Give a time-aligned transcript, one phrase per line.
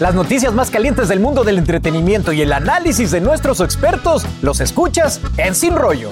[0.00, 4.60] Las noticias más calientes del mundo del entretenimiento y el análisis de nuestros expertos los
[4.60, 6.08] escuchas en Sin Rollo.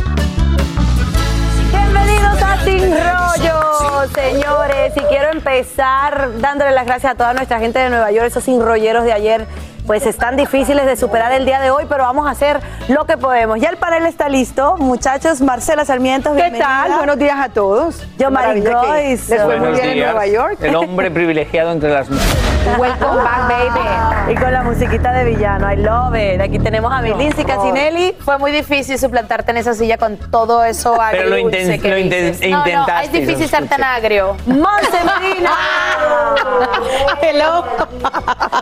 [1.71, 4.93] Bienvenidos a Sin Rollo, señores.
[4.95, 8.61] Y quiero empezar dándole las gracias a toda nuestra gente de Nueva York, esos sin
[8.61, 9.47] rolleros de ayer
[9.87, 13.17] pues están difíciles de superar el día de hoy, pero vamos a hacer lo que
[13.17, 13.59] podemos.
[13.59, 14.77] Ya el panel está listo.
[14.77, 16.93] Muchachos, Marcela Sarmiento, ¿Qué tal?
[16.99, 18.07] Buenos días a todos.
[18.19, 19.35] Yo, Joyce.
[19.35, 20.59] Les fue muy bien en Nueva York.
[20.61, 22.58] El hombre privilegiado entre las mujeres.
[22.77, 24.33] Welcome back, baby.
[24.33, 26.41] Y con la musiquita de villano, I love it.
[26.41, 28.15] Aquí tenemos a Milinci Casinelli.
[28.21, 31.23] Fue muy difícil suplantarte en esa silla con todo eso agrio.
[31.25, 32.41] Pero lo, inten- que lo dices.
[32.41, 33.05] inten- No, no, intentaste.
[33.07, 34.37] es difícil ser tan agrio.
[34.47, 35.51] Monse Medina.
[37.23, 37.65] Hello.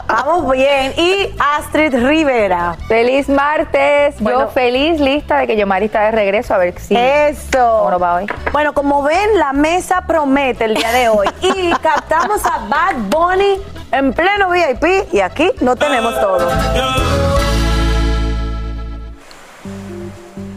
[0.09, 0.92] Vamos bien.
[0.96, 2.76] Y Astrid Rivera.
[2.88, 4.14] Feliz martes.
[4.20, 4.40] Bueno.
[4.40, 6.54] Yo feliz, lista de que Yomari está de regreso.
[6.54, 6.96] A ver si.
[6.96, 7.78] Eso.
[7.78, 8.26] ¿Cómo nos va hoy?
[8.52, 11.26] Bueno, como ven, la mesa promete el día de hoy.
[11.42, 13.60] Y captamos a Bad Bunny
[13.92, 16.48] en pleno VIP y aquí no tenemos todo.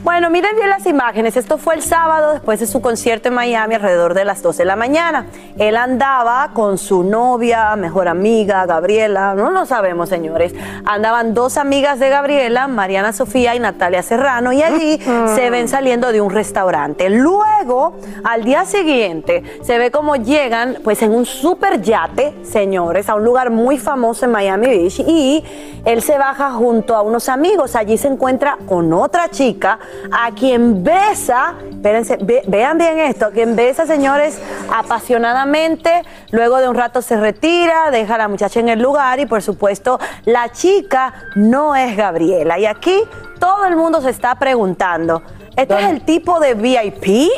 [0.01, 1.35] Bueno, miren bien las imágenes.
[1.35, 4.65] Esto fue el sábado después de su concierto en Miami alrededor de las 12 de
[4.65, 5.25] la mañana.
[5.57, 9.33] Él andaba con su novia, mejor amiga, Gabriela.
[9.35, 10.55] No lo sabemos, señores.
[10.85, 14.99] Andaban dos amigas de Gabriela, Mariana Sofía y Natalia Serrano, y allí
[15.35, 17.09] se ven saliendo de un restaurante.
[17.09, 23.15] Luego, al día siguiente, se ve como llegan, pues en un super yate, señores, a
[23.15, 25.43] un lugar muy famoso en Miami Beach, y
[25.83, 27.75] él se baja junto a unos amigos.
[27.75, 29.77] Allí se encuentra con otra chica
[30.11, 34.39] a quien besa, espérense, ve- vean bien esto, a quien besa, señores,
[34.73, 36.03] apasionadamente.
[36.31, 39.41] Luego de un rato se retira, deja a la muchacha en el lugar y, por
[39.41, 42.59] supuesto, la chica no es Gabriela.
[42.59, 42.99] Y aquí
[43.39, 45.23] todo el mundo se está preguntando,
[45.55, 47.29] ¿este es el tipo de VIP?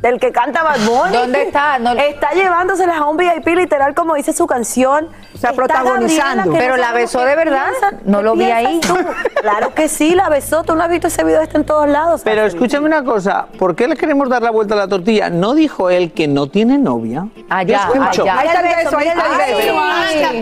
[0.00, 1.12] Del que canta Bad Bunny.
[1.12, 1.78] ¿Dónde está?
[1.78, 5.08] No- Está llevándoselas a un VIP literal como dice su canción.
[5.38, 6.52] O sea, Está protagonizando.
[6.52, 7.66] Pero no la besó de verdad.
[7.70, 7.96] piensa.
[8.04, 8.80] No ¿Qué lo vi ahí.
[8.80, 8.92] tú?
[9.40, 10.64] Claro que sí, la besó.
[10.64, 12.22] Tú no has visto ese video este en todos lados.
[12.24, 15.30] Pero escúchame una cosa, ¿por qué le queremos dar la vuelta a la tortilla?
[15.30, 17.28] ¿No dijo él que no tiene novia?
[17.48, 18.22] Allá, escucho.
[18.22, 18.38] allá.
[18.40, 19.80] Ahí está el beso, ahí está el Ay, beso.
[20.10, 20.36] sí.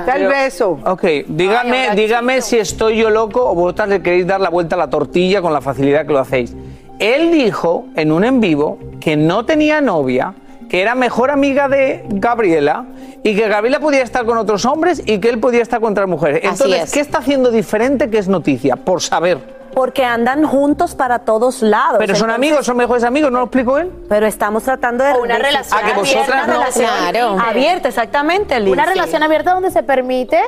[0.00, 0.78] Está el beso.
[0.86, 4.78] Ok, dígame, dígame si estoy yo loco o vosotras le queréis dar la vuelta a
[4.78, 6.54] la tortilla con la facilidad que lo hacéis.
[6.98, 10.32] Él dijo en un en vivo que no tenía novia,
[10.68, 12.84] que era mejor amiga de Gabriela
[13.22, 16.08] y que Gabriela podía estar con otros hombres y que él podía estar con otras
[16.08, 16.38] mujeres.
[16.44, 16.92] Así Entonces, es.
[16.92, 18.76] ¿qué está haciendo diferente que es noticia?
[18.76, 19.62] Por saber.
[19.74, 21.96] Porque andan juntos para todos lados.
[21.98, 23.90] Pero son Entonces, amigos, son mejores amigos, ¿no lo explico él?
[24.08, 25.12] Pero estamos tratando de.
[25.14, 26.52] O una de- relación Ah, que vosotras abierta, no.
[26.58, 27.36] una relación Claro.
[27.44, 28.72] Abierta, exactamente, Liz.
[28.72, 30.38] Una relación abierta donde se permite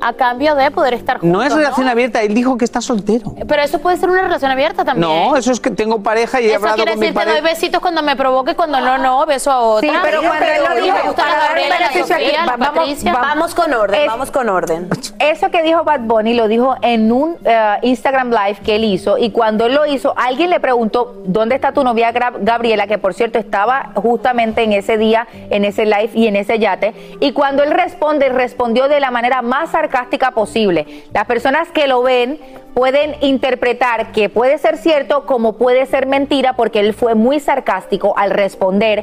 [0.00, 1.38] a cambio de poder estar juntos.
[1.38, 3.34] No es relación abierta, él dijo que está soltero.
[3.46, 5.10] Pero eso puede ser una relación abierta también.
[5.10, 7.24] No, eso es que tengo pareja y he Eso hablado quiere con mi decir que
[7.24, 7.54] doy pareja.
[7.54, 9.88] besitos cuando me provoque, cuando no, no, beso a otra.
[9.88, 10.95] Sí, pero cuando él lo dijo,
[12.46, 14.88] va- vamos- va- Vamos con orden, Es- vamos con orden.
[15.18, 19.18] Eso que dijo Bad Bunny lo dijo en un eh, Instagram Live que él hizo
[19.18, 22.86] y cuando él lo hizo, alguien le preguntó, ¿dónde está tu novia Gabriela?
[22.86, 26.94] Que por cierto estaba justamente en ese día, en ese live y en ese yate.
[27.20, 31.04] Y cuando él responde, respondió de la manera más sarcástica posible.
[31.12, 32.38] Las personas que lo ven
[32.76, 38.12] pueden interpretar que puede ser cierto como puede ser mentira porque él fue muy sarcástico
[38.18, 39.02] al responder.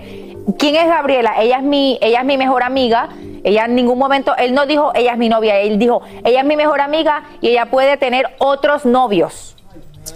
[0.60, 1.42] ¿Quién es Gabriela?
[1.42, 3.10] Ella es mi, ella es mi mejor amiga.
[3.44, 6.46] Ella en ningún momento, él no dijo ella es mi novia, él dijo ella es
[6.46, 9.53] mi mejor amiga y ella puede tener otros novios.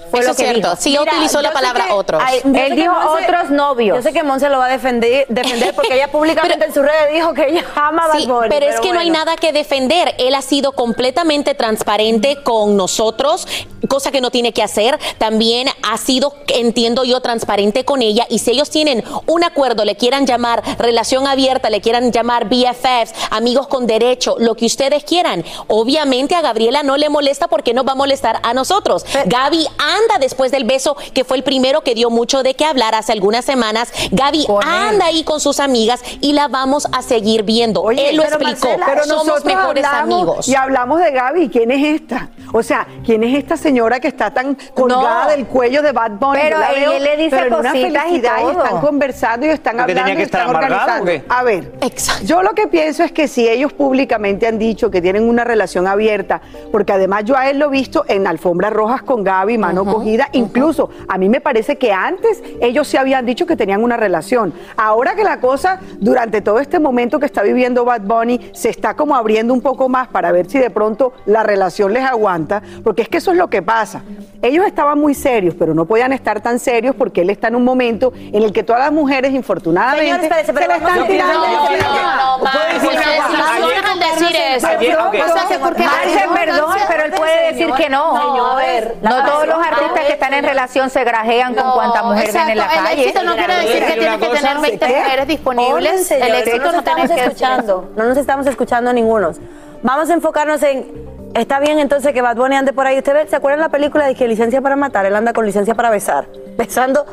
[0.09, 0.69] Fue Eso lo que cierto.
[0.69, 0.81] dijo.
[0.81, 2.21] Sí Mira, utilizó la palabra que otros.
[2.43, 3.97] Él dijo otros novios.
[3.97, 7.13] Yo sé que Monse lo va a defender, defender porque ella públicamente en sus redes
[7.13, 9.51] dijo que ella ama a Bad Sí, Bunny, pero es que no hay nada que
[9.53, 10.15] defender.
[10.17, 13.47] Él ha sido completamente transparente con nosotros,
[13.89, 14.97] cosa que no tiene que hacer.
[15.17, 18.25] También ha sido, entiendo yo, transparente con ella.
[18.29, 23.13] Y si ellos tienen un acuerdo, le quieran llamar relación abierta, le quieran llamar BFFs,
[23.31, 25.43] amigos con derecho, lo que ustedes quieran.
[25.67, 29.05] Obviamente a Gabriela no le molesta porque no va a molestar a nosotros.
[29.25, 29.67] Gaby
[30.07, 33.11] anda después del beso, que fue el primero que dio mucho de qué hablar hace
[33.11, 33.91] algunas semanas.
[34.11, 34.69] Gaby Con él.
[34.69, 37.81] anda ahí con sus amigas y la vamos a seguir viendo.
[37.81, 38.67] Oye, Él lo pero explicó.
[38.67, 40.47] Marcela, pero Somos nosotros mejores hablamos amigos.
[40.47, 41.49] Y hablamos de Gaby.
[41.49, 42.29] ¿Quién es esta?
[42.53, 45.29] O sea, ¿quién es esta señora que está tan colgada No.
[45.31, 46.39] del cuello de Bad Bunny?
[46.41, 48.63] Pero él veo, le dice pero en una cositas y felicidad todo.
[48.63, 50.91] están conversando y están ¿Porque hablando tenía que y están amargado o qué?
[51.01, 51.33] organizando.
[51.35, 52.23] A ver, Exacto.
[52.25, 55.87] yo lo que pienso es que si ellos públicamente han dicho que tienen una relación
[55.87, 59.83] abierta, porque además yo a él lo he visto en alfombras rojas con Gaby, mano
[59.87, 63.97] cogida, incluso a mí me parece que antes ellos sí habían dicho que tenían una
[63.97, 64.53] relación.
[64.75, 68.95] Ahora que la cosa, durante todo este momento que está viviendo Bad Bunny, se está
[68.95, 73.01] como abriendo un poco más para ver si de pronto la relación les aguanta, porque
[73.01, 74.01] es que eso es lo que pasa.
[74.41, 77.63] Ellos estaban muy serios, pero no podían estar tan serios porque él está en un
[77.63, 81.07] momento en el que todas las mujeres, infortunadamente, Señor, espérese, pero se le vamos están
[81.07, 81.33] tirando.
[81.33, 82.47] No, no, no, no
[83.67, 84.67] Ayer- dejan decir decir eso.
[84.67, 85.15] Ayer- ok.
[85.29, 88.13] O sea, que porque Marce, perdón, pero él puede decir que no.
[88.13, 88.95] No, a ver.
[89.01, 92.57] No todos los artistas que están en relación se grajean con cuánta mujer ven en
[92.57, 93.01] la exacto, El calle.
[93.03, 94.97] éxito no quiere decir que tienes que tener 20 ¿qué?
[94.97, 96.11] mujeres disponibles.
[96.11, 97.89] El éxito no no estamos que decir escuchando.
[97.95, 99.31] No nos estamos escuchando ninguno.
[99.83, 101.07] Vamos a enfocarnos en.
[101.33, 102.97] Está bien entonces que Bad Bunny ande por ahí.
[102.97, 105.05] ¿Usted ve- se acuerdan la película de que licencia para matar?
[105.05, 106.25] Él anda con licencia para besar.
[106.57, 107.05] Besando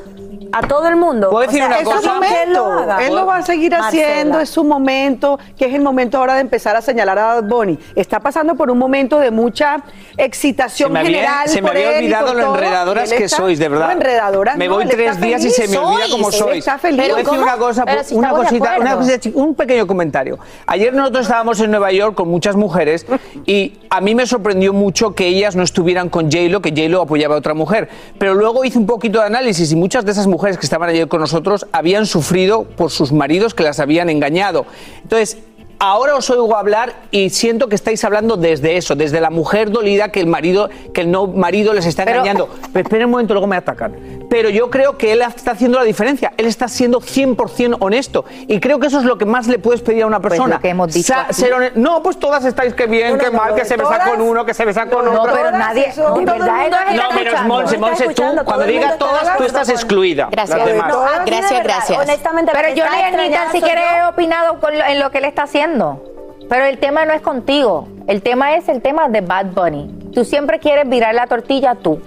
[0.56, 1.30] a todo el mundo.
[1.30, 1.98] ¿Puedo decir una cosa?
[2.44, 2.82] él lo momento.
[2.92, 3.06] haga.
[3.06, 4.06] Él lo va a seguir Marcela.
[4.06, 7.44] haciendo, es su momento, que es el momento ahora de empezar a señalar a Bad
[7.44, 7.78] Bunny.
[7.96, 9.82] Está pasando por un momento de mucha
[10.16, 11.48] excitación Se me había, general.
[11.48, 13.86] se me por había olvidado por lo todo, enredadoras él que está- sois, de verdad.
[13.86, 15.78] No, enredadoras Me no, voy tres días y se me feliz.
[15.80, 16.58] olvida cómo sois.
[16.58, 17.12] está feliz.
[17.12, 18.98] A decir una cosa, si una cosita, una
[19.34, 20.38] un pequeño comentario.
[20.66, 23.06] Ayer nosotros estábamos en Nueva York con muchas mujeres
[23.46, 27.34] y a mí me sorprendió mucho que ellas no estuvieran con J-Lo, que J-Lo apoyaba
[27.34, 27.88] a otra mujer.
[28.18, 31.08] Pero luego hice un poquito de análisis y muchas de esas mujeres que estaban ayer
[31.08, 34.66] con nosotros habían sufrido por sus maridos que las habían engañado.
[35.02, 35.38] Entonces,
[35.80, 40.10] Ahora os oigo hablar y siento que estáis hablando desde eso, desde la mujer dolida
[40.10, 42.48] que el marido, que el no marido les está Pero- engañando.
[42.72, 43.92] Pero esperen un momento, luego me atacan.
[44.30, 46.32] Pero yo creo que él está haciendo la diferencia.
[46.36, 48.24] Él está siendo 100% honesto.
[48.48, 50.56] Y creo que eso es lo que más le puedes pedir a una Pues persona.
[50.56, 53.30] lo que hemos dicho Sa- ser No, pues todas estáis que bien, No, no, que
[53.30, 55.34] no, mal, no, que se besa con uno, que se besa con No, otro.
[55.34, 57.42] pero nadie, eso, de todo el verdad, no No, menos.
[57.46, 60.28] Monse, Monse, tú, cuando todo el diga mundo está todas, de tú estás excluida.
[60.30, 60.58] Gracias.
[60.58, 60.88] Las demás.
[60.92, 61.98] No, Así de Gracias, gracias.
[61.98, 62.84] Honestamente, Pero yo
[63.16, 66.02] ni, tan siquiera he opinado con lo- en lo que él está haciendo.
[66.48, 67.88] Pero el tema no es contigo.
[68.06, 70.10] El tema es el tema de Bad Bunny.
[70.12, 72.00] Tú siempre quieres virar la tortilla tú.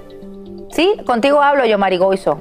[0.78, 0.96] ¿Sí?
[1.08, 2.40] Contigo hablo yo, Marigoiso.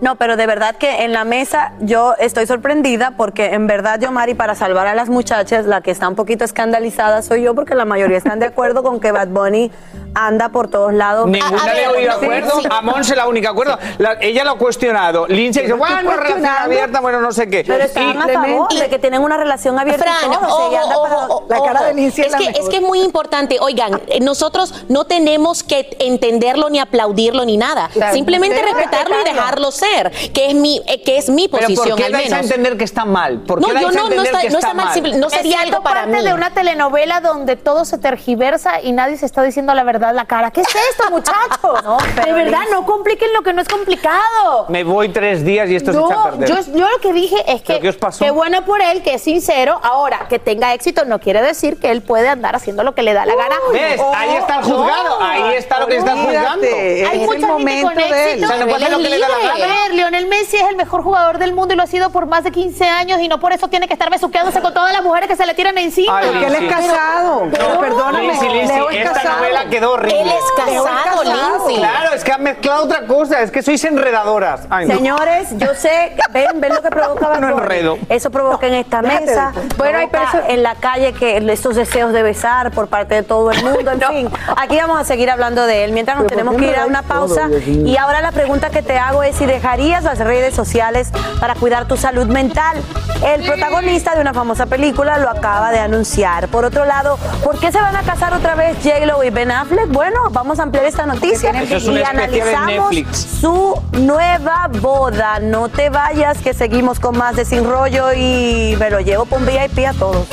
[0.00, 4.12] No, pero de verdad que en la mesa yo estoy sorprendida porque en verdad yo,
[4.12, 7.74] Mari, para salvar a las muchachas, la que está un poquito escandalizada soy yo porque
[7.74, 9.70] la mayoría están de acuerdo con que Bad Bunny
[10.14, 11.26] anda por todos lados.
[11.26, 12.60] Ninguna A- a le he oído acuerdo.
[12.60, 12.68] sí.
[12.70, 13.78] A Monse la única acuerdo.
[13.98, 15.26] La- ella lo ha cuestionado.
[15.28, 17.64] Lindsay dice, bueno, relación abierta, bueno, no sé qué.
[17.66, 20.54] Pero están a favor de que tienen una relación abierta Fran, y todo.
[20.54, 21.84] o sea, ella anda ojo, para- ojo, la cara ojo.
[21.84, 22.62] de Lindsay es es la que, mejor.
[22.62, 23.58] es que es muy importante.
[23.60, 27.88] Oigan, eh, nosotros no tenemos que entenderlo ni aplaudirlo ni nada.
[27.92, 28.14] Claro.
[28.14, 29.85] Simplemente respetarlo y dejarlo ser,
[30.32, 32.50] que es mi, eh, que es mi Pero posición ¿por qué al dais a menos.
[32.50, 33.40] entender que está mal?
[33.40, 35.82] ¿Por qué No, yo no, no está, que no está mal, simple- no sería algo
[35.82, 36.24] para parte mí.
[36.24, 40.16] de una telenovela donde todo se tergiversa y nadie se está diciendo la verdad en
[40.16, 40.50] la cara.
[40.50, 41.82] ¿Qué es esto, muchachos?
[41.84, 44.66] No, pero de verdad, no compliquen lo que no es complicado.
[44.68, 46.48] Me voy tres días y esto se echa a No, perder.
[46.48, 48.24] yo, yo lo que dije es ¿Pero que qué os pasó?
[48.24, 49.78] qué bueno por él, que es sincero.
[49.82, 53.12] Ahora, que tenga éxito no quiere decir que él puede andar haciendo lo que le
[53.14, 53.56] da la gana.
[53.72, 54.00] ¿Ves?
[54.14, 55.20] Ahí está el juzgado.
[55.20, 56.66] Ahí está lo que está juzgando.
[56.66, 58.14] Hay es el mucha gente momento con de él.
[58.14, 58.44] éxito.
[58.44, 59.74] O sea, no puede lo que le da la gana.
[59.82, 62.44] Ver, Lionel Messi es el mejor jugador del mundo y lo ha sido por más
[62.44, 65.28] de 15 años y no por eso tiene que estar besuqueándose con todas las mujeres
[65.28, 66.18] que se le tiran encima.
[66.18, 67.46] Ay, Porque él es casado.
[67.50, 68.32] Pero- Perdóname.
[68.66, 69.36] Leo es esta casado.
[69.36, 70.20] novela quedó horrible.
[70.22, 71.58] Él es Leo es casado, casado.
[71.64, 71.76] Lindsay.
[71.76, 73.40] Claro, es que han mezclado otra cosa.
[73.40, 74.62] Es que sois enredadoras.
[74.68, 74.96] Ay, no.
[74.96, 77.98] Señores, yo sé, ven, ven lo que provoca Bad No enredo.
[78.08, 79.52] Eso provoca en esta mesa.
[79.78, 83.52] Bueno, hay personas en la calle que estos deseos de besar por parte de todo
[83.52, 83.92] el mundo.
[83.92, 85.92] En fin, aquí vamos a seguir hablando de él.
[85.92, 87.48] Mientras nos Pero ¿por tenemos que ir a una pausa.
[87.64, 91.86] Y ahora la pregunta que te hago es si dejarías las redes sociales para cuidar
[91.86, 92.76] tu salud mental.
[93.24, 96.48] El protagonista de una famosa película lo acaba de anunciar.
[96.48, 99.88] Por otro lado, ¿por qué se van a casar otra vez J-Lo y Ben Affleck?
[99.88, 102.94] Bueno, vamos a ampliar esta noticia es y analizamos
[103.40, 105.38] su nueva boda.
[105.40, 109.40] No te vayas, que seguimos con más de Sin Rollo y me lo llevo por
[109.40, 110.26] un VIP a todos.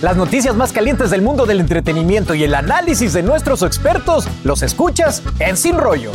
[0.00, 4.62] Las noticias más calientes del mundo del entretenimiento y el análisis de nuestros expertos los
[4.62, 6.10] escuchas en Sin Rollo.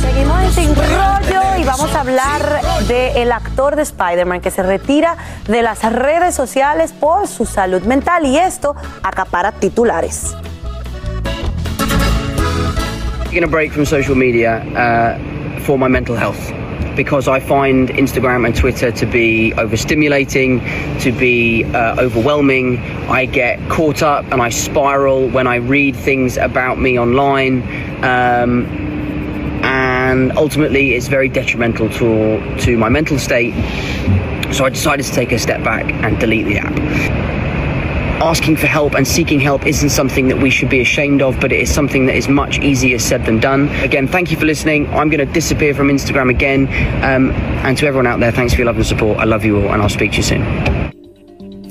[0.00, 5.16] Seguimos en Sin Rollo y vamos a hablar del actor de Spider-Man que se retira
[5.46, 8.74] de las redes sociales por su salud mental y esto
[9.04, 10.34] acapara titulares.
[13.36, 16.54] Taking a break from social media uh, for my mental health
[16.96, 20.62] because I find Instagram and Twitter to be overstimulating,
[21.02, 22.78] to be uh, overwhelming.
[23.10, 27.60] I get caught up and I spiral when I read things about me online.
[28.02, 28.64] Um,
[29.62, 33.52] and ultimately, it's very detrimental to, to my mental state.
[34.54, 37.35] So I decided to take a step back and delete the app
[38.22, 41.52] asking for help and seeking help isn't something that we should be ashamed of, but
[41.52, 43.68] it is something that is much easier said than done.
[43.76, 44.86] Again, thank you for listening.
[44.88, 46.66] I'm going to disappear from Instagram again.
[47.04, 47.32] Um,
[47.64, 49.18] and to everyone out there, thanks for your love and support.
[49.18, 50.95] I love you all, and I'll speak to you soon.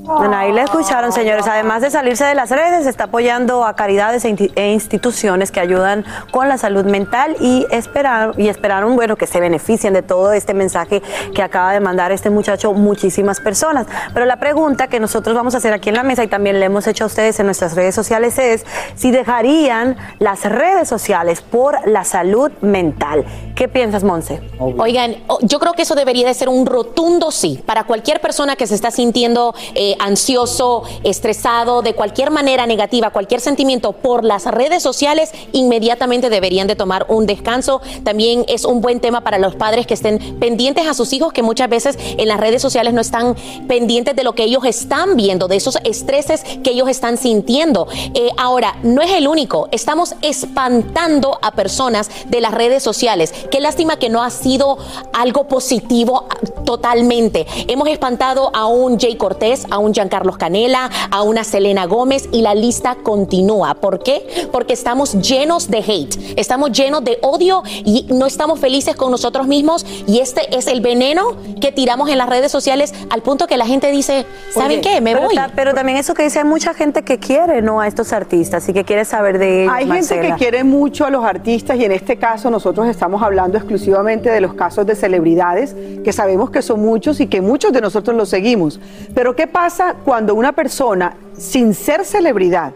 [0.05, 1.47] Bueno, ahí le escucharon, señores.
[1.47, 6.05] Además de salirse de las redes, está apoyando a caridades e e instituciones que ayudan
[6.31, 10.53] con la salud mental y esperaron, y esperaron, bueno, que se beneficien de todo este
[10.53, 11.01] mensaje
[11.33, 13.87] que acaba de mandar este muchacho muchísimas personas.
[14.13, 16.65] Pero la pregunta que nosotros vamos a hacer aquí en la mesa y también le
[16.67, 18.63] hemos hecho a ustedes en nuestras redes sociales es
[18.95, 23.25] si dejarían las redes sociales por la salud mental.
[23.55, 24.41] ¿Qué piensas, Monse?
[24.59, 28.67] Oigan, yo creo que eso debería de ser un rotundo sí para cualquier persona que
[28.67, 34.83] se está sintiendo eh, ansioso, estresado, de cualquier manera negativa, cualquier sentimiento por las redes
[34.83, 37.81] sociales, inmediatamente deberían de tomar un descanso.
[38.03, 41.43] También es un buen tema para los padres que estén pendientes a sus hijos, que
[41.43, 43.35] muchas veces en las redes sociales no están
[43.67, 47.87] pendientes de lo que ellos están viendo, de esos estreses que ellos están sintiendo.
[48.13, 53.33] Eh, ahora, no es el único, estamos espantando a personas de las redes sociales.
[53.51, 54.77] Qué lástima que no ha sido
[55.13, 56.25] algo positivo
[56.65, 57.45] totalmente.
[57.67, 62.55] Hemos espantado a un Jay Cortés, a Giancarlos Canela, a una Selena Gómez y la
[62.55, 63.75] lista continúa.
[63.75, 64.47] ¿Por qué?
[64.51, 69.47] Porque estamos llenos de hate, estamos llenos de odio y no estamos felices con nosotros
[69.47, 73.57] mismos y este es el veneno que tiramos en las redes sociales al punto que
[73.57, 75.01] la gente dice, ¿saben Oye, qué?
[75.01, 75.35] Me pero voy.
[75.35, 78.67] ta- pero también eso que dice, hay mucha gente que quiere no a estos artistas
[78.69, 79.73] y que quiere saber de ellos.
[79.75, 83.57] Hay gente que quiere mucho a los artistas y en este caso nosotros estamos hablando
[83.57, 87.81] exclusivamente de los casos de celebridades, que sabemos que son muchos y que muchos de
[87.81, 88.79] nosotros los seguimos.
[89.13, 92.73] Pero ¿qué pasa cuando una persona, sin ser celebridad,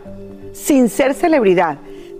[0.54, 1.78] sin ser celebridad,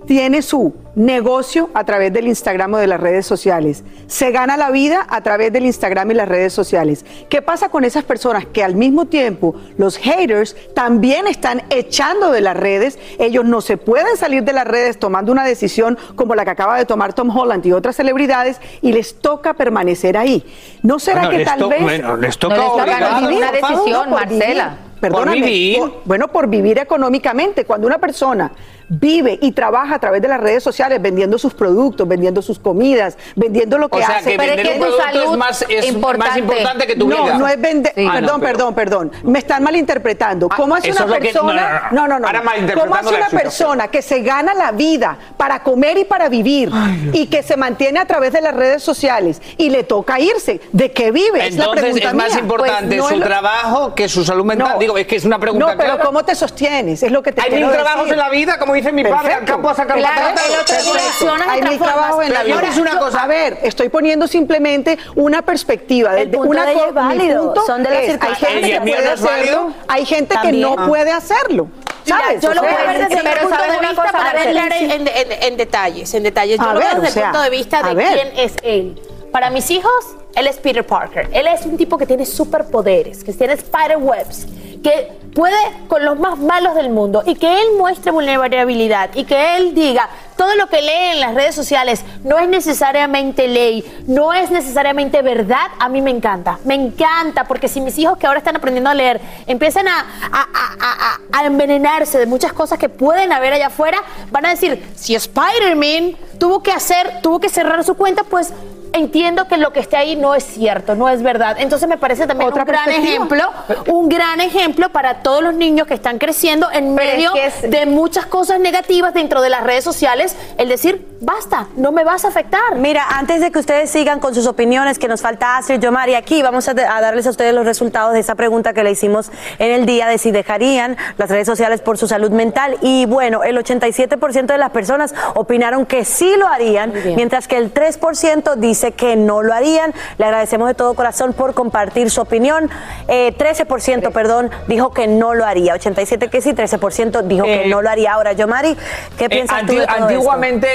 [0.10, 3.84] tiene su negocio a través del Instagram o de las redes sociales.
[4.08, 7.06] Se gana la vida a través del Instagram y las redes sociales.
[7.30, 12.42] ¿Qué pasa con esas personas que al mismo tiempo los haters también están echando de
[12.42, 12.98] las redes?
[13.20, 16.76] Ellos no se pueden salir de las redes tomando una decisión como la que acaba
[16.80, 20.44] de tomar Tom Holland y otras celebridades y les toca permanecer ahí.
[20.82, 21.82] ¿No será Bueno, que tal vez...
[21.84, 24.66] bueno, les toca No les toca favor, decisión, no, Marcela.
[24.70, 24.90] vivir.
[25.00, 25.78] Perdóname, vivir.
[25.80, 27.64] por- bueno, por vivir económicamente.
[27.64, 28.52] Cuando una persona
[28.90, 33.18] vive y trabaja a través de las redes sociales vendiendo sus productos, vendiendo sus comidas,
[33.36, 34.32] vendiendo lo que O sea, hace.
[34.32, 36.88] que Pero es vender que un tu producto es más, es más importante.
[36.88, 37.38] que tu no, vida.
[37.38, 37.94] no es vender.
[37.96, 38.06] Sí.
[38.08, 39.12] Ah, perdón, no, pero- perdón, perdón.
[39.24, 40.48] Me están malinterpretando.
[40.52, 41.88] Ah, ¿Cómo hace una es lo que- persona?
[41.92, 42.28] no, no, no,
[42.76, 46.72] ¿Cómo hace una persona que se gana la vida para comer y para vivir
[47.14, 50.62] y que se mantiene a través de las redes sociales y le toca irse?
[50.72, 51.48] ¿De qué vive?
[51.48, 52.40] es la Entonces pregunta es más mía.
[52.40, 54.74] importante Pues no su es lo- trabajo que su salud mental.
[54.74, 54.80] No.
[54.80, 56.04] Digo, es que es una pregunta No, pero clara.
[56.04, 57.04] ¿cómo te sostienes?
[57.04, 59.34] Es lo que te Hay quiero mil trabajos en la vida, como dice mi padre,
[59.34, 61.78] al campo a sacar Claro, Hay mil transformas.
[61.80, 62.56] trabajos en la vida.
[62.56, 66.18] ahora es una cosa- A ver, estoy poniendo simplemente una perspectiva.
[66.20, 68.68] El de- punto una de ella es válido, punto son de las es, hay gente
[68.68, 70.56] ¿Y que puede hacerlo, hay gente También.
[70.56, 71.68] que no puede hacerlo.
[72.06, 72.42] ¿Sabes?
[72.42, 74.74] yo lo voy a ver desde pero mi punto ¿sabes de vista cosa, para entrar
[74.74, 76.58] en, en- en- en detalles, en detalles.
[76.60, 78.14] Yo A lo veo desde o sea, el punto de vista de ver.
[78.14, 79.00] quién es él.
[79.32, 79.92] Para mis hijos,
[80.34, 81.30] él es Peter Parker.
[81.34, 84.48] Él es un tipo que tiene superpoderes, que tiene spiderwebs,
[84.84, 85.56] que puede
[85.88, 90.10] con los más malos del mundo y que él muestre vulnerabilidad y que él diga
[90.36, 95.22] todo lo que lee en las redes sociales no es necesariamente ley, no es necesariamente
[95.22, 96.60] verdad, a mí me encanta.
[96.64, 100.48] Me encanta porque si mis hijos que ahora están aprendiendo a leer empiezan a, a-
[100.82, 103.98] a- a- envenenarse de muchas cosas que pueden haber allá afuera,
[104.32, 108.54] van a decir, si Spider-Man tuvo que hacer, tuvo que cerrar su cuenta, pues
[108.94, 111.58] entiendo que lo que esté ahí no es cierto, no es verdad.
[111.60, 113.44] Entonces me parece también Otra un gran ejemplo,
[113.88, 117.46] un gran ejemplo para todos los niños que están creciendo en Pero es medio que
[117.46, 122.04] es- de muchas cosas negativas dentro de las redes sociales, el decir, basta, no me
[122.04, 122.76] vas a afectar.
[122.76, 126.16] Mira, antes de que ustedes sigan con sus opiniones, que nos falta Astrid, Yomar, y
[126.16, 129.32] aquí vamos a, a darles a ustedes los resultados de esa pregunta que le hicimos
[129.60, 132.78] en el día de si dejarían las redes sociales por su salud mental.
[132.82, 137.74] Y bueno, el 87% de las personas opinaron que sí lo harían, mientras que el
[137.74, 139.94] 3% dice que no lo harían.
[140.18, 142.70] Le agradecemos de todo corazón por compartir su opinión.
[143.08, 145.76] Eh, 13%, perdón, dijo que no lo haría.
[145.76, 148.14] 87% que sí, 13% dijo que Eh, no lo haría.
[148.14, 148.76] Ahora, Yomari,
[149.18, 150.06] ¿qué Eh, piensas tú anti- de todo esto?
[150.06, 150.68] antiguamente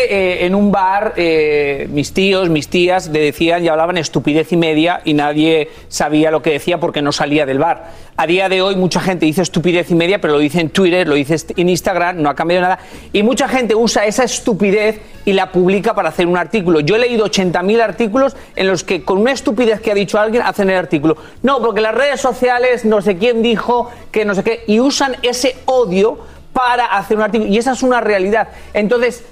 [0.43, 4.57] eh, en un bar eh, mis tíos, mis tías le decían y hablaban estupidez y
[4.57, 7.91] media y nadie sabía lo que decía porque no salía del bar.
[8.17, 11.07] A día de hoy mucha gente dice estupidez y media, pero lo dice en Twitter,
[11.09, 12.79] lo dice en Instagram, no ha cambiado nada.
[13.13, 16.81] Y mucha gente usa esa estupidez y la publica para hacer un artículo.
[16.81, 20.43] Yo he leído 80.000 artículos en los que con una estupidez que ha dicho alguien
[20.43, 21.17] hacen el artículo.
[21.43, 25.17] No, porque las redes sociales, no sé quién dijo que no sé qué, y usan
[25.23, 26.19] ese odio
[26.53, 27.51] para hacer un artículo.
[27.51, 28.49] Y esa es una realidad.
[28.73, 29.25] Entonces,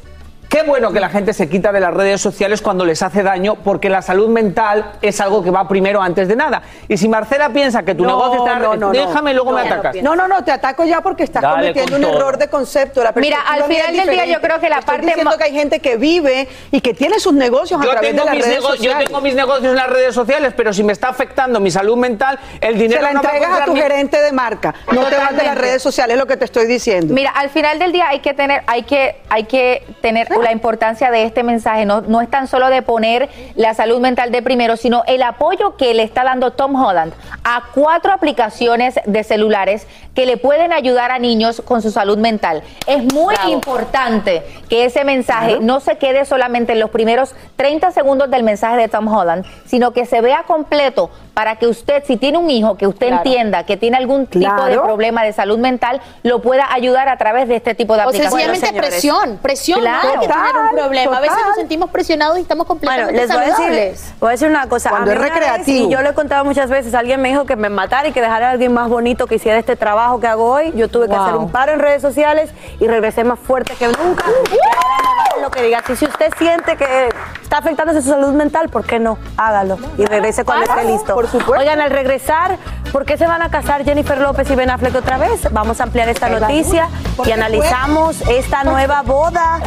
[0.53, 3.55] Qué bueno que la gente se quita de las redes sociales cuando les hace daño,
[3.55, 6.61] porque la salud mental es algo que va primero antes de nada.
[6.89, 8.59] Y si Marcela piensa que tu No, negocio está...
[8.59, 8.93] no, no, no.
[8.93, 9.97] déjame, luego me atacas.
[10.03, 12.17] No, no, no, te ataco ya porque estás Dale cometiendo un todo.
[12.19, 13.03] error de concepto.
[13.03, 15.53] La Mira, al final del día yo creo que la Estoy parte diciendo que hay
[15.55, 18.45] gente que vive y que tiene sus negocios a Yo través de tengo, las mis
[18.47, 21.71] redes yo tengo mis negocios en las redes sociales, pero si me está afectando mi
[21.71, 24.33] salud mental, el dinero Se la no va entregas a comprar tu mi- gerente de
[24.33, 24.75] marca.
[24.93, 25.61] No te vas de las Totalmente.
[25.63, 27.15] redes sociales, es lo que te estoy diciendo.
[27.15, 31.11] Mira, al final del día hay que tener, hay que, hay que tener la importancia
[31.11, 31.85] de este mensaje.
[31.87, 35.77] No, no es tan solo de poner la salud mental de primero, sino el apoyo
[35.77, 37.13] que le está dando Tom Holland
[37.45, 42.63] a cuatro aplicaciones de celulares que le pueden ayudar a niños con su salud mental.
[42.87, 48.31] Es muy importante que ese mensaje no se quede solamente en los primeros 30 segundos
[48.31, 52.37] del mensaje de Tom Holland, sino que se vea completo para que usted, si tiene
[52.37, 53.23] un hijo que usted Claro.
[53.25, 57.49] entienda que tiene algún tipo de problema de salud mental, lo pueda ayudar a través
[57.49, 58.33] de este tipo de O aplicaciones.
[58.61, 58.91] sencillamente señores.
[58.91, 60.03] presión, presión, Claro.
[60.09, 61.17] no hay que tener un Total, problema.
[61.17, 64.33] A veces nos sentimos presionados y estamos Bueno, completamente les voy a, decir, voy a
[64.33, 64.91] decir una cosa.
[64.91, 65.89] Cuando A mí es vez, recreativo.
[65.89, 68.21] y yo lo he contado muchas veces, alguien me dijo que me matara y que
[68.21, 70.73] dejara a alguien más bonito que hiciera este trabajo que hago hoy.
[70.75, 74.25] Yo tuve que hacer un paro en redes sociales y regresé más fuerte que nunca.
[74.29, 75.79] Y vale lo que diga.
[75.79, 77.09] Así, si usted siente que
[77.43, 79.19] está afectándose su salud mental, ¿por qué no?
[79.37, 81.15] Hágalo y regrese cuando esté listo.
[81.15, 81.53] por supuesto.
[81.59, 82.59] Oigan, al regresar,
[82.93, 85.53] ¿por qué se van a casar Jennifer López y Ben Affleck otra vez?
[85.53, 86.89] Vamos a ampliar esta noticia
[87.25, 89.61] y analizamos esta nueva boda.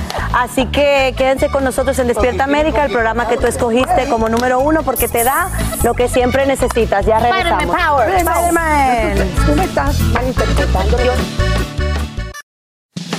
[0.45, 4.59] Así que quédense con nosotros en Despierta América, el programa que tú escogiste como número
[4.59, 5.49] uno porque te da
[5.83, 7.03] lo que siempre necesitas.
[7.03, 7.63] Ya regresamos.
[7.63, 8.09] Spider-Man Power.
[8.09, 9.17] Spider-Man.
[9.47, 10.97] Tú me estás malinterpretando.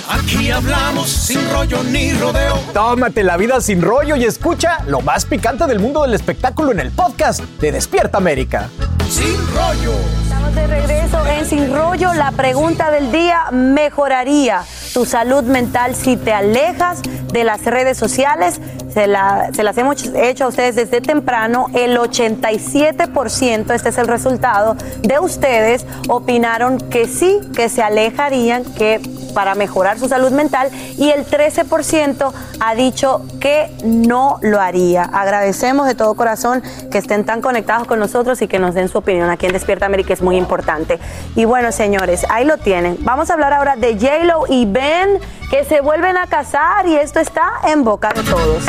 [0.08, 2.60] Aquí hablamos sin rollo ni rodeo.
[2.72, 6.78] Tómate la vida sin rollo y escucha lo más picante del mundo del espectáculo en
[6.78, 8.68] el podcast de Despierta América.
[9.10, 10.25] Sin rollo.
[10.56, 12.12] De regreso en Sin Rollo.
[12.14, 17.00] La pregunta del día, ¿mejoraría tu salud mental si te alejas
[17.32, 18.60] de las redes sociales?
[18.92, 21.66] Se, la- se las hemos hecho a ustedes desde temprano.
[21.74, 29.00] El 87%, este es el resultado, de ustedes opinaron que sí, que se alejarían, que
[29.36, 35.02] para mejorar su salud mental y el 13% ha dicho que no lo haría.
[35.02, 38.96] Agradecemos de todo corazón que estén tan conectados con nosotros y que nos den su
[38.96, 40.98] opinión aquí en Despierta América, es muy importante.
[41.34, 42.96] Y bueno, señores, ahí lo tienen.
[43.00, 45.18] Vamos a hablar ahora de J-Lo y Ben,
[45.50, 48.64] que se vuelven a casar y esto está en boca de todos.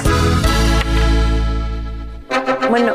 [2.69, 2.91] Bueno,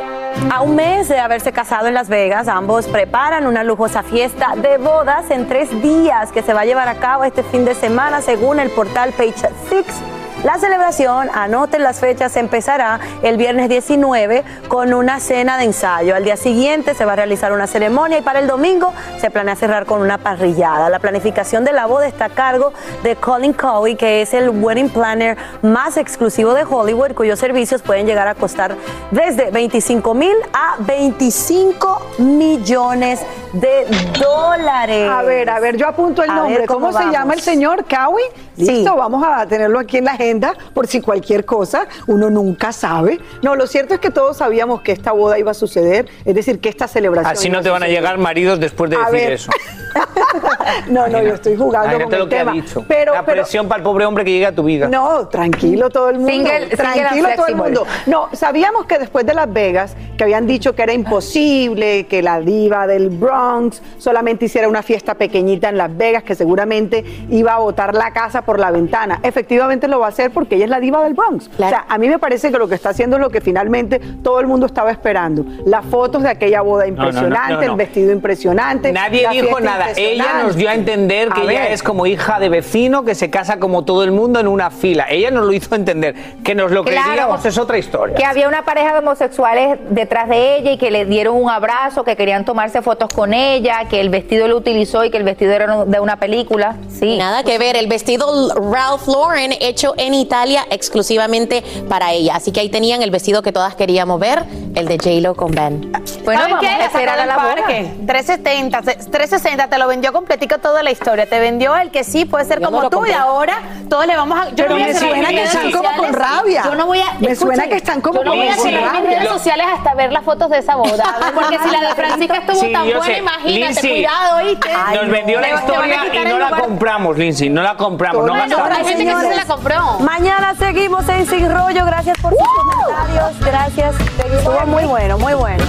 [0.50, 4.78] a un mes de haberse casado en Las Vegas, ambos preparan una lujosa fiesta de
[4.78, 8.20] bodas en tres días que se va a llevar a cabo este fin de semana
[8.20, 10.21] según el portal Page Six.
[10.44, 16.16] La celebración, anoten las fechas, empezará el viernes 19 con una cena de ensayo.
[16.16, 19.54] Al día siguiente se va a realizar una ceremonia y para el domingo se planea
[19.54, 20.90] cerrar con una parrillada.
[20.90, 22.72] La planificación de la boda está a cargo
[23.04, 28.06] de Colin Cowie, que es el wedding planner más exclusivo de Hollywood, cuyos servicios pueden
[28.06, 28.74] llegar a costar
[29.12, 33.20] desde 25 mil a 25 millones
[33.52, 33.86] de
[34.18, 35.08] dólares.
[35.08, 36.66] A ver, a ver, yo apunto el A ver nombre.
[36.66, 38.24] cómo ¿Cómo, se llama el señor Cowie?
[38.56, 38.64] Sí.
[38.64, 40.31] Listo, vamos a tenerlo aquí en la agenda
[40.74, 43.20] por si cualquier cosa, uno nunca sabe.
[43.42, 46.60] No, lo cierto es que todos sabíamos que esta boda iba a suceder, es decir,
[46.60, 47.32] que esta celebración.
[47.32, 49.32] Así iba no te van a llegar maridos después de A decir ver.
[49.32, 49.50] eso.
[50.88, 52.50] no, no, yo estoy jugando Imagínate con lo el que tema.
[52.50, 52.84] ha dicho.
[52.88, 54.88] Pero, la pero- presión para el pobre hombre que llega a tu vida.
[54.88, 56.30] No, tranquilo todo el mundo.
[56.32, 57.86] Single- single and tranquilo todo el mundo.
[58.06, 62.40] No, sabíamos que después de Las Vegas, que habían dicho que era imposible que la
[62.40, 67.58] diva del Bronx solamente hiciera una fiesta pequeñita en Las Vegas, que seguramente iba a
[67.58, 69.20] botar la casa por la ventana.
[69.22, 71.50] Efectivamente lo va a hacer porque ella es la diva del Bronx.
[71.54, 73.98] O sea, a mí me parece que lo que está haciendo es lo que finalmente
[74.22, 75.44] todo el mundo estaba esperando.
[75.66, 77.72] Las fotos de aquella boda no, no, impresionante, no, no.
[77.72, 78.92] el vestido impresionante.
[78.92, 79.88] Nadie dijo nada.
[79.96, 81.72] Ella nos dio a entender que A ella ver.
[81.72, 85.06] es como hija de vecino que se casa como todo el mundo en una fila.
[85.08, 86.14] Ella nos lo hizo entender.
[86.44, 87.08] Que nos lo Claro.
[87.10, 88.16] creíamos es otra historia.
[88.16, 92.04] Que había una pareja de homosexuales detrás de ella y que le dieron un abrazo,
[92.04, 95.52] que querían tomarse fotos con ella, que el vestido lo utilizó y que el vestido
[95.52, 96.76] era de una película.
[96.88, 97.16] Sí.
[97.18, 98.26] Nada que ver, el vestido
[98.72, 102.36] Ralph Lauren hecho en Italia exclusivamente para ella.
[102.36, 104.44] Así que ahí tenían el vestido que todas queríamos ver,
[104.74, 105.92] el de J-Lo con Ben.
[106.24, 106.68] Bueno, ¿Saben vamos qué?
[106.68, 107.92] a esperar sacó a la parque.
[108.06, 111.26] 370, se- 360 te lo vendió completico toda la historia.
[111.28, 113.12] Te vendió el que sí puede ser Yo no como tú compré.
[113.12, 113.54] y ahora
[113.88, 114.48] todos le vamos a.
[114.50, 116.62] Yo Pero no voy a me suena que están como con rabia.
[116.64, 117.04] Yo no voy a.
[117.18, 119.18] Me escuchen, suena que están como Yo no voy a cerrar mis rabia.
[119.18, 121.04] redes sociales hasta ver las fotos de esa boda.
[121.34, 123.18] Porque si la de Francisca estuvo Sí, tan buena, sé.
[123.18, 124.68] imagínate, Lindsay, cuidado, ¿oíste?
[124.94, 127.48] Nos vendió la historia y no la compramos, Lindsay.
[127.50, 128.24] No la compramos.
[128.26, 128.32] No.
[128.34, 129.91] Pero hay gente que sí se la compró.
[130.00, 131.84] Mañana seguimos en Sin Rollo.
[131.84, 133.38] Gracias por sus comentarios.
[133.40, 133.94] Gracias.
[134.00, 135.64] Estuvo muy bueno, muy bueno.